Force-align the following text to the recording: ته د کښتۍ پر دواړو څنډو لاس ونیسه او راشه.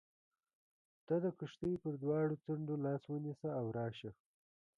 ته 1.05 1.15
د 1.23 1.25
کښتۍ 1.37 1.73
پر 1.83 1.93
دواړو 2.03 2.35
څنډو 2.45 2.75
لاس 2.85 3.01
ونیسه 3.07 3.49
او 3.59 3.65
راشه. 3.77 4.11